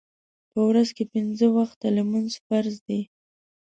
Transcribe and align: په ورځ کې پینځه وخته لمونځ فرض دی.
په 0.51 0.59
ورځ 0.67 0.89
کې 0.95 1.03
پینځه 1.13 1.47
وخته 1.57 1.85
لمونځ 1.97 2.31
فرض 2.45 2.75
دی. 2.87 3.01